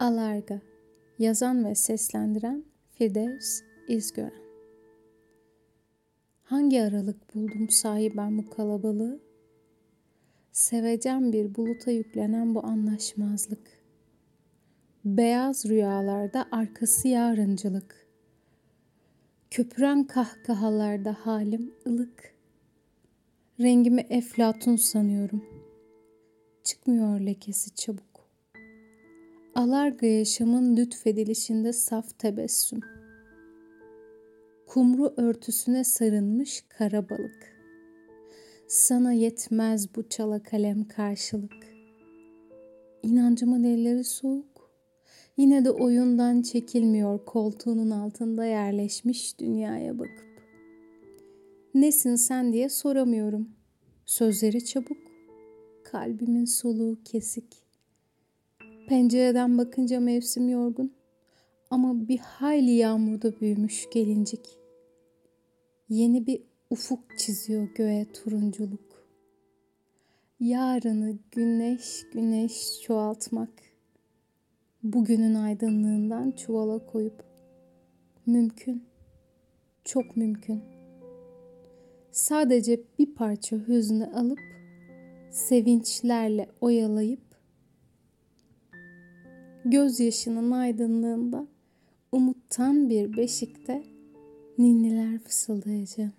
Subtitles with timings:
[0.00, 0.60] Alarga
[1.18, 4.46] Yazan ve seslendiren Firdevs İzgören
[6.42, 9.20] Hangi aralık buldum sahi ben bu kalabalığı?
[10.52, 13.82] Sevecen bir buluta yüklenen bu anlaşmazlık.
[15.04, 18.06] Beyaz rüyalarda arkası yarıncılık.
[19.50, 22.34] Köpüren kahkahalarda halim ılık.
[23.60, 25.44] Rengimi eflatun sanıyorum.
[26.64, 28.15] Çıkmıyor lekesi çabuk.
[29.56, 32.80] Alarga yaşamın lütfedilişinde saf tebessüm.
[34.66, 37.56] Kumru örtüsüne sarılmış kara balık.
[38.68, 41.66] Sana yetmez bu çala kalem karşılık.
[43.02, 44.70] İnancımın elleri soğuk.
[45.36, 50.42] Yine de oyundan çekilmiyor koltuğunun altında yerleşmiş dünyaya bakıp.
[51.74, 53.50] Nesin sen diye soramıyorum.
[54.06, 54.98] Sözleri çabuk,
[55.84, 57.65] kalbimin soluğu kesik.
[58.86, 60.92] Pencereden bakınca mevsim yorgun
[61.70, 64.58] ama bir hayli yağmurda büyümüş gelincik.
[65.88, 69.06] Yeni bir ufuk çiziyor göğe turunculuk.
[70.40, 73.50] Yarını güneş güneş çoğaltmak.
[74.82, 77.24] Bugünün aydınlığından çuvala koyup.
[78.26, 78.84] Mümkün.
[79.84, 80.62] Çok mümkün.
[82.10, 84.40] Sadece bir parça hüznü alıp
[85.30, 87.25] sevinçlerle oyalayıp
[89.70, 91.46] gözyaşının aydınlığında
[92.12, 93.82] umuttan bir beşikte
[94.58, 96.12] ninniler fısıldayacağım.